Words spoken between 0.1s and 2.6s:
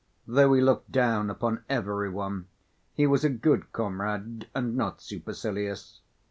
Though he looked down upon every one,